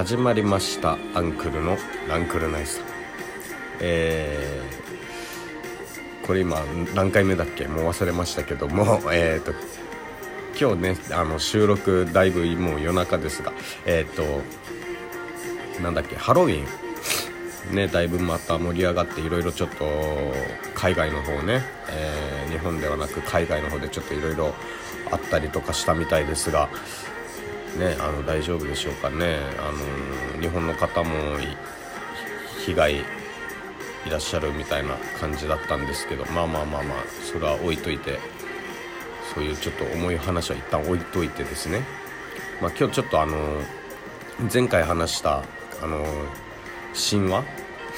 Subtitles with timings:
[0.00, 0.96] 始まりました。
[1.14, 1.76] アンクルの
[2.08, 2.80] ランクルナイス
[3.80, 9.52] えー、これ今何回目だっけもう忘れましたけども えっ、ー、と
[10.58, 13.52] 今日ねあの収録だいぶもう夜中ですが
[13.84, 17.74] えっ、ー、となんだっけハロウィン。
[17.74, 19.84] ねだいぶまた盛り上がっていろいろちょっと
[20.74, 24.54] 海外の方ね、えー、日本ではなく海外の方でちょっといろいろ
[25.12, 26.70] あったりとかしたみたいですが
[27.78, 29.38] ねあの大丈夫でしょうかね。
[29.58, 29.72] あ
[30.36, 31.14] の日本の方も
[32.64, 38.18] 被害いらっしゃるみたいな感じだったんですけどまあまあまあまあそれは置いといて
[39.34, 41.82] そういうちょっと重い話は一旦置いといてですね。
[42.60, 43.36] まあ今日ちょっとあの
[44.52, 45.42] 前回話した
[45.82, 46.04] あの
[47.10, 47.44] 神話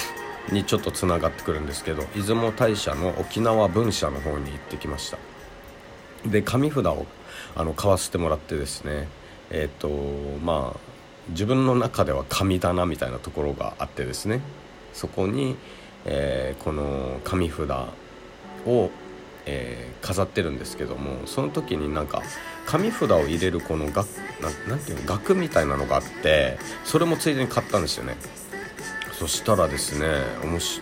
[0.50, 5.18] にちょっとつながってくるんですけど出雲大社の沖縄分社の方に行ってきました。
[6.26, 7.06] で紙札を
[7.54, 9.08] あの買わせてもらってですね
[9.50, 9.88] えっ、ー、と
[10.44, 10.80] まあ
[11.30, 14.40] 自分の中では神棚みたいなところがあってですね。
[14.94, 15.56] そこに、
[16.04, 17.70] えー、この紙札
[18.66, 18.90] を、
[19.46, 22.22] えー、飾ってるんですけどもその時になんか
[22.66, 24.08] 紙札を入れるこの額
[24.40, 28.16] ななんていうの額みたいなのがあってそれもついでに買ったんですよね。
[29.12, 30.06] そしたらですね
[30.46, 30.80] もし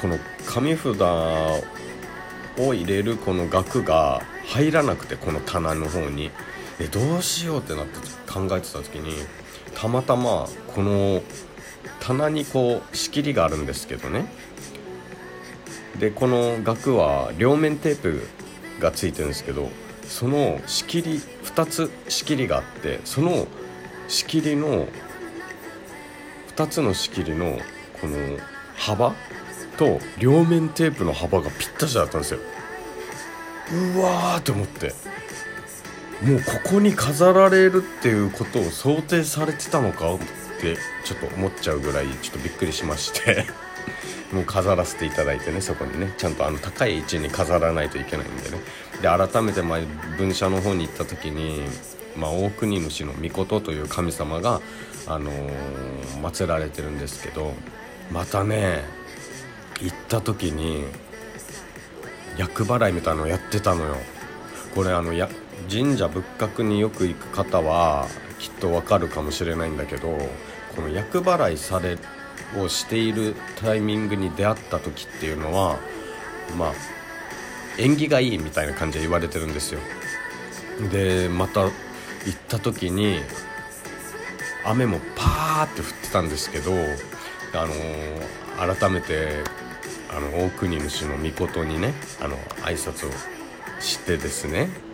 [0.00, 6.30] この紙札を入れるこの額が入らなくてこの棚の方に。
[6.80, 7.98] えどうしようってなって
[8.30, 9.14] 考えてた時に
[9.74, 11.22] たまたまこの
[12.00, 14.26] 棚にこう仕切りがあるんですけどね。
[15.98, 18.26] でこの額は両面テープ
[18.80, 19.68] がついてるんですけど
[20.08, 23.46] その仕切り2つ仕切りがあってその
[24.08, 24.88] 仕切りの
[26.56, 27.58] 2つの仕切りの
[28.00, 28.16] この
[28.74, 29.14] 幅
[29.76, 32.40] と両面テープの幅がぴったしだったんですよ。
[33.94, 34.92] うわーって思って。
[36.24, 40.18] もうここに飾られるっていうことを想定されてたのかっ
[40.60, 43.46] てちょっと思っちゃうぐらいちょっとびっくりしまして。
[44.32, 46.14] もう飾らせていただいてねそこにね。
[46.16, 48.60] ちゃんとあの高い位置に飾らないといけないんでね。
[49.02, 49.78] で改めてま
[50.16, 51.60] 分社の方に行った時に、
[52.16, 54.62] まあ、大国主の御事という神様が、
[55.06, 55.50] あのー、
[56.22, 57.52] 祀られてるんですけど
[58.10, 58.84] またね
[59.82, 60.84] 行った時に
[62.38, 63.96] 厄払いみたいなのやってたのよ。
[64.74, 65.28] これあのや
[65.72, 68.06] 神社仏閣によく行く方は
[68.38, 70.18] きっとわかるかもしれないんだけど
[70.76, 71.96] この厄払いされ
[72.60, 75.78] をしているタイミングに出会った時っていうのは
[76.58, 76.72] まあ
[77.78, 79.80] 縁起がいいみたいな感じで言われてるんですよ。
[80.90, 81.72] でまた行っ
[82.48, 83.20] た時に
[84.66, 86.72] 雨もパーって降ってたんですけど
[87.54, 89.42] あの改めて
[90.14, 93.12] あの大国主の御事にねあの挨拶を
[93.80, 94.91] してですね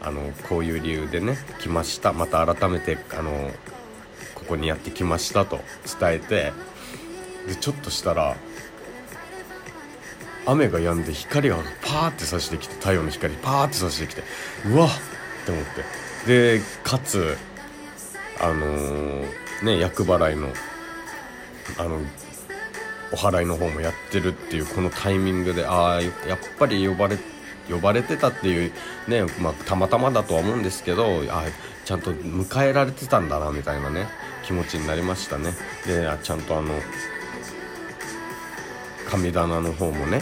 [0.00, 2.12] あのこういう理由でね来ました。
[2.12, 3.50] また改めてあの
[4.34, 5.60] ここにやってきましたと
[5.98, 6.52] 伝えて
[7.48, 8.36] でちょっとしたら
[10.46, 14.22] 雨が止んで光がパーって差してきて太陽の光パーって差してきて
[14.66, 14.92] うわっっ
[15.46, 16.06] て思って。
[16.26, 17.36] でかつ
[18.40, 19.24] あのー、
[19.64, 20.48] ね厄払いの
[21.78, 22.00] あの
[23.12, 26.12] お祓いの方もやってるっていうこのタイミングでああやっ
[26.58, 27.22] ぱり呼ばれて
[27.68, 28.72] 呼ばれてたっていう
[29.08, 31.44] ね、まあ、たまたまだとは思うんですけどあ
[31.84, 34.08] ちゃんと迎えられてたんだなみたいなね
[34.44, 35.52] 気持ちになりましたね。
[35.86, 36.74] であちゃんとあの
[39.08, 40.20] 神棚の方もね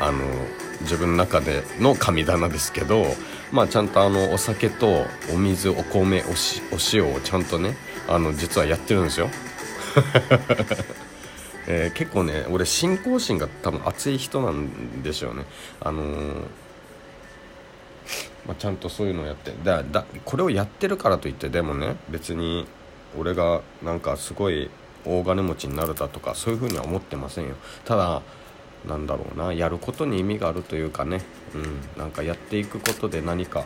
[0.00, 0.18] あの
[0.80, 3.06] 自分の中での神棚ですけど
[3.52, 7.76] まあちゃんとあのお酒とお水お米おしお塩をちゃんとね
[8.08, 9.30] あの実はやってるんですよ。
[11.66, 15.44] えー、結構ね俺信仰心が多分熱い人なんでしょうね。
[15.80, 16.40] あのー、
[18.46, 19.52] まあ、ちゃんとそういうのをやって。
[19.64, 22.66] だだこれをやってるからといってでもね別に
[23.18, 24.70] 俺がなんかすごい
[25.06, 27.54] 大金持ちになるだとかそういうふうには思ってませんよ。
[27.84, 28.22] ただ
[28.86, 31.22] なんだろうなやることに意味があるというかね、
[31.54, 33.64] うん、なんかやっていくことで何か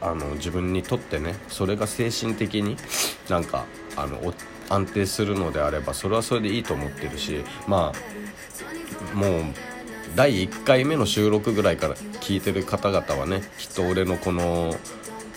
[0.00, 2.76] あの自分にとってねそれが精神的に
[3.28, 3.64] なんか
[3.96, 4.20] あの
[4.68, 9.42] 安定するのであればそれはそれでいいと思ってるしまあもう
[10.16, 14.74] 第1回目の収録ぐらいから聞いてる方々はねきっと俺のこの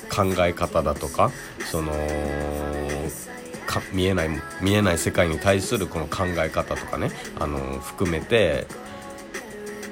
[0.09, 1.31] 考え方だとか
[1.69, 1.91] その
[3.65, 4.29] か見えない
[4.61, 8.67] 見えない世界に対するこの考え方とかねあの含めて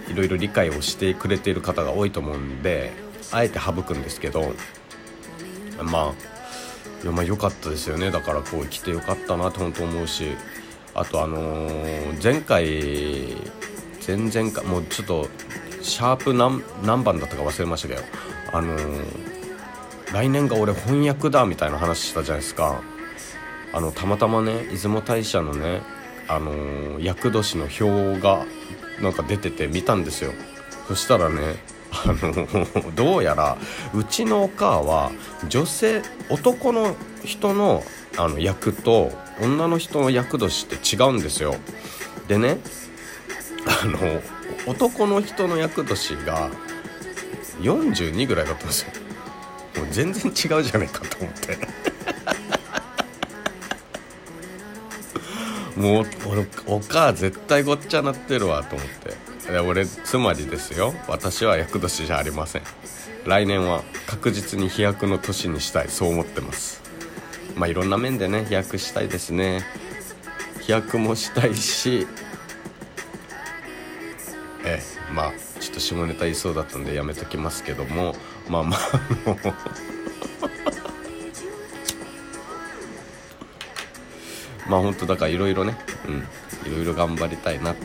[0.07, 2.93] いろいろ理解をしてくれている方が多いと思うんで
[3.31, 4.53] あえて省くんですけど
[5.81, 6.34] まあ
[7.05, 8.09] いやまあ良かったですよね。
[8.09, 10.35] だからこう来てよかったなと本当思うし。
[10.97, 13.35] あとあのー、前回
[14.07, 15.27] 前々回もうちょっと
[15.81, 18.01] シャープ何何番だったか忘れましたけど
[18.53, 19.03] あのー、
[20.13, 22.81] 来年が俺翻訳だみたいな話したじゃないですか。
[23.73, 25.81] あのたまたまね出雲大社のね
[26.29, 28.45] あのー、厄年の表が
[29.01, 30.31] なんか出てて見たんですよ。
[30.87, 31.57] そしたらね
[31.91, 33.57] あ のどうやら
[33.93, 35.11] うちのお母は
[35.47, 37.83] 女性男の人の
[38.17, 39.11] あの役と
[39.41, 41.55] 女の人の役年って違うんですよ。
[42.27, 42.59] でね
[43.65, 44.21] あの
[44.65, 46.49] 男の人の役年が
[47.61, 48.91] 42ぐらいだったんですよ。
[49.77, 51.94] もう全然違うじゃねえかと思って。
[55.75, 59.59] もう俺お母絶対ごっちゃなってるわと思って。
[59.59, 60.93] 俺つまりですよ。
[61.07, 62.61] 私は厄年じゃありません。
[63.25, 65.89] 来年は確実に飛躍の年にしたい。
[65.89, 66.81] そう思ってます。
[67.55, 69.63] まあいろんな面でね飛躍したいですね。
[70.61, 72.07] 飛躍もしたいし
[74.65, 78.15] ええまあちょっと下ネタ言いそうだったんでやめときますけども。
[78.49, 78.79] まあまあ
[84.67, 85.75] まあ本当だからいろいろね
[86.07, 87.75] うんいろいろ頑張りたいなっ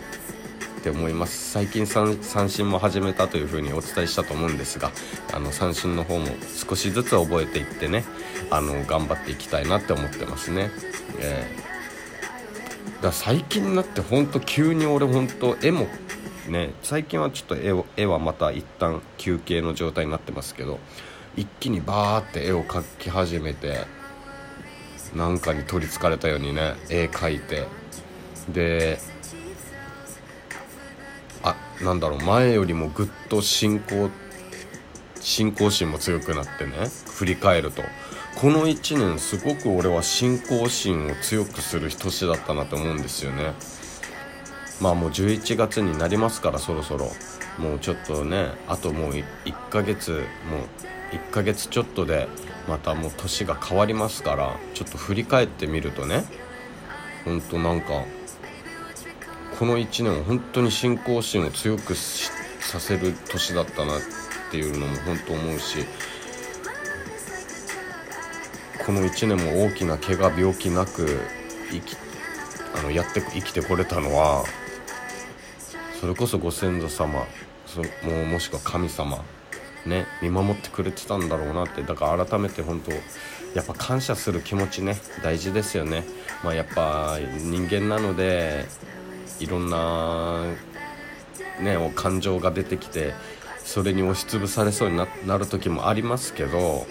[0.82, 2.16] て思います最近三
[2.48, 4.90] 振も始めたというふうにお伝えしたと思うんですが
[5.32, 6.26] あの三振の方も
[6.68, 8.04] 少しずつ覚えていってね
[8.50, 10.70] あの頑張っていきたいなって思ってますね。
[11.18, 15.86] えー、だ最近になってほんと急に俺ほんと絵も
[16.48, 20.78] ね最近はちょっと絵を絵はまた一旦休憩の状態になってますけど
[21.36, 23.84] 一気にバーって絵を描き始めて
[25.14, 27.66] なんかに取りつかれたようにね絵描いて。
[28.48, 28.98] で
[31.42, 34.10] あなんだろう前よりもぐっと信仰
[35.20, 36.72] 信仰心も強くなってね
[37.14, 37.82] 振り返ると。
[38.36, 43.52] この1年すごく俺は信仰心を強くする年だったなと思うんですよね。
[44.80, 47.10] まあもう11月になりますからそろそろ。
[47.58, 49.25] もうちょっとねあともう1
[49.70, 52.29] ヶ月もう1ヶ月ちょっとで
[52.69, 56.25] またもう年が変わりますからちょっと振り返ってみるとね
[57.25, 58.05] ほんとなんか
[59.58, 64.00] この1年は本当に信仰心を強くさせる年だったなっ
[64.50, 65.85] ていうのも本当思うし
[68.87, 71.20] この1年も大きな怪我病気なく
[71.70, 71.97] 生き
[72.75, 74.44] あのやって生きてこれたのは
[76.00, 77.26] それこそご先祖様
[77.67, 79.23] そももしくは神様
[79.87, 86.05] ね見守ってくれてたんだろうなってだから改めて本当やっぱ感謝する気持ちね大事ですよね。
[86.43, 88.64] まあやっぱ人間なので
[89.41, 90.44] いろんな
[91.61, 93.12] ね感情が出てきて
[93.58, 96.87] それに押しつぶされそうになる時もありますけど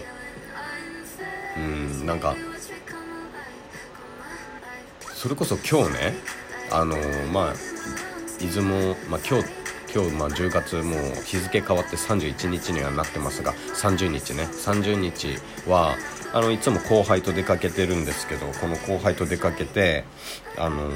[1.57, 2.35] うんなんか
[5.13, 6.15] それこそ今日ね
[6.71, 6.95] あの
[7.31, 7.78] まあ
[8.39, 9.45] 出雲、まあ、今日
[9.93, 14.43] 今日まあ10月もう日付変わって31日にはなってますが30日ね。
[14.43, 15.37] 30日
[15.67, 15.95] は
[16.31, 20.05] あのいつも後輩と出かけてるんですけどこの後輩と出かけて
[20.57, 20.89] あの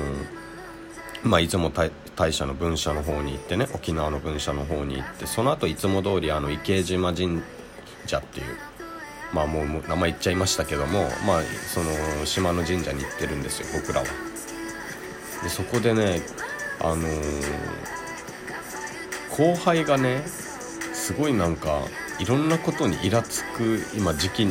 [1.23, 1.71] まあ、出雲
[2.15, 7.41] 大社の分社の方に行ってね沖縄の分社の方に行ってその後いつも通りあの池島神
[8.05, 8.45] 社っていう
[9.33, 11.41] まあもう名前言っちゃいましたけどもまあ
[11.73, 14.05] その島の神社に行ってるんですよ僕らは。
[15.43, 16.21] でそこでね
[16.79, 17.07] あの
[19.29, 20.23] 後輩がね
[20.93, 21.81] すごいなんか
[22.19, 24.47] いろんなことにイラつく今時期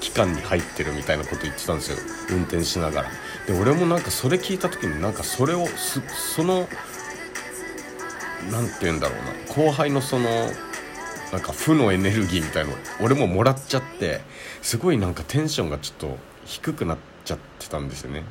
[0.00, 1.98] 期間に入ってるみたいなこと言ってたんですよ。
[2.30, 3.10] 運転しながら。
[3.46, 6.68] で俺もなんかそれ聞いた時になんかそれをその
[8.50, 9.54] 何て言うんだろうな。
[9.66, 10.28] 後輩のその
[11.32, 14.20] なんか負のエネルギーみたいの俺ももらっちゃって
[14.62, 18.22] すごいなんかテンションがちょっと低くなっちゃってたんですよね。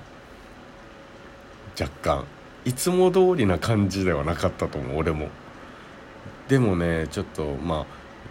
[1.79, 2.25] 若干。
[2.65, 5.29] いつも通りな感じではなかったと思う俺も。
[6.47, 7.85] でもねちょっとまあ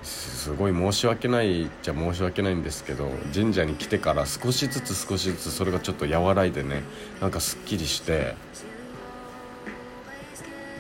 [0.04, 6.82] すごい申し訳ないじゃ申し訳ないんですけど神社に来てから少しずつ少しずつそれがちょっと和らいでね
[7.20, 8.34] なんかすっきりして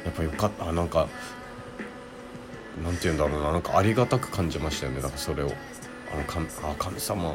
[0.04, 0.72] やっぱよかった。
[0.72, 1.08] なんか
[2.82, 5.52] なんて言うんだろうななんかありがたく感じましたよねだからそれを。
[6.12, 7.34] あの神あ神様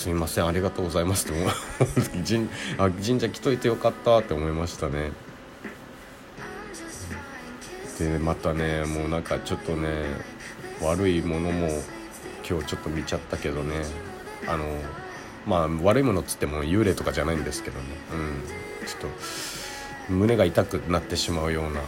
[0.00, 1.52] すいませんありがとうございますって思う。
[2.26, 5.12] 神あ神社来といてよかったって思いましたね。
[7.98, 9.88] でまたねもうなんかちょっとね
[10.80, 11.68] 悪いものも
[12.48, 13.84] 今日ちょっと見ちゃったけどね。
[14.46, 14.64] あの
[15.46, 17.84] まあ悪いものっつっても幽霊とかじゃないんですけどね。
[18.14, 18.86] うん。
[18.86, 19.08] ちょっと
[20.14, 21.82] 胸が痛くなってしまうような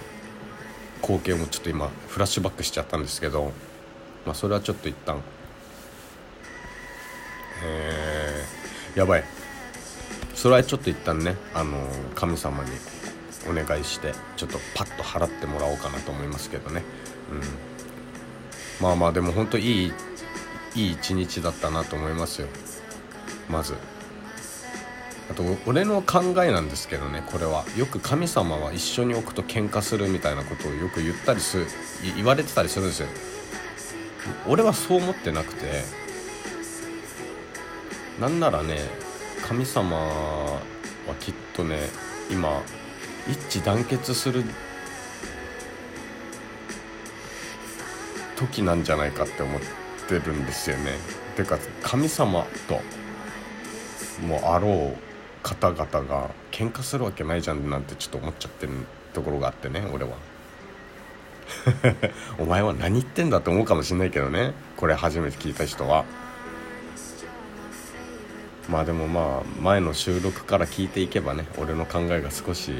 [1.00, 3.52] 光景もちょっと今フラッシュバックしちゃったんですけど
[4.26, 5.22] まあそれはちょっと一旦
[8.94, 9.24] やばい。
[10.34, 11.78] それはちょっと一旦ねあの
[12.14, 12.70] 神様に
[13.48, 16.82] お願いしてちょっとパッと払ってもらおうかなと思いますけどね、
[17.30, 19.92] うん、まあまあでも本当いい
[20.74, 22.48] いい一日だったなと思いますよ。
[23.48, 23.74] まず。
[25.30, 27.64] あと俺の考えなんですけどねこれは。
[27.76, 31.66] よく神様は一緒に置くと喧嘩するみたいなことをよく言ったりする
[32.16, 33.08] 言われてたりするんですよ。
[34.46, 35.84] 俺はそう思ってなくて
[38.20, 38.78] なんならね
[39.46, 40.60] 神様は
[41.20, 41.78] きっとね
[42.30, 42.62] 今
[43.28, 44.44] 一致団結する
[48.36, 49.60] 時なんじゃないかって思っ
[50.08, 50.92] てるんですよね。
[51.36, 52.80] てか神様と
[54.26, 54.96] もあろう
[55.42, 58.72] 方々が喧嘩するわけないじゃんなんてちょっと思っちゃってる
[59.14, 60.16] ところがあってね俺は。
[62.38, 64.54] お前は何言ってんだって思うかもしんないけどね。
[64.76, 66.04] これ初めて聞いた人は。
[68.68, 72.72] まあでもまあ前の収録から聞いていけばね俺の考えが少し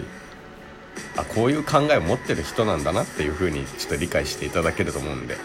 [1.17, 5.37] あこういう考えを持ってる人なんだなっていう風にちょっと理解していただけると思うんで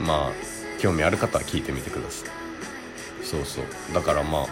[0.00, 0.32] まあ
[0.78, 2.42] 興味ある方は聞いてみてください。
[3.24, 3.64] そうそう。
[3.94, 4.46] だからまあ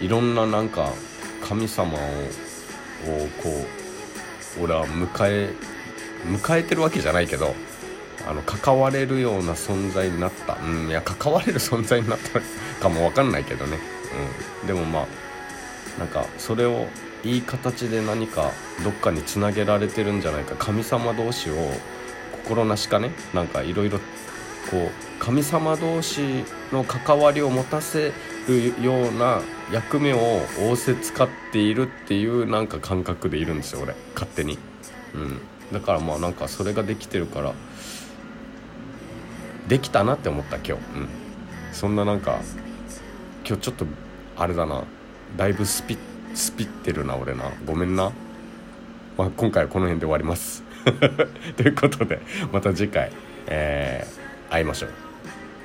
[0.00, 0.92] いろんななんか
[1.42, 1.98] 神様を
[3.42, 3.66] こ
[4.58, 5.50] う俺は迎え
[6.26, 7.54] 迎えてるわけじゃないけど
[8.26, 10.56] あの関われるような存在になった。
[10.62, 12.40] うんいや関われる存在になった
[12.80, 13.78] かも分かんないけどね、
[14.62, 15.06] うん、でもまあ
[15.98, 16.86] なんかそれを
[17.22, 18.50] いい形で何か
[18.82, 20.54] どっかにつなげられてるんじゃないか。
[20.56, 21.54] 神様同士を
[22.32, 23.98] 心なしかねなんかいろいろ
[24.70, 28.12] こう神様同士の関わりを持たせ
[28.48, 29.40] るような
[29.72, 33.94] 役目を仰せ使っているっていうなんか感覚でいるんですよ俺。
[34.14, 34.58] 勝手に、
[35.14, 35.40] うん、
[35.72, 37.54] だからまあなんかそれができてるから
[39.68, 40.78] できたなって思った今日、うん、
[41.72, 42.40] そんななんか
[43.46, 43.86] 今日ちょっと
[44.36, 44.84] あれだな。
[45.36, 45.96] だいぶスピ
[46.34, 47.50] スピってるな俺な。
[47.66, 48.12] ごめんな、
[49.16, 50.62] まあ、今回はこの辺で終わります。
[51.56, 52.20] ということで
[52.52, 53.10] また次回、
[53.46, 55.03] えー、会いましょう。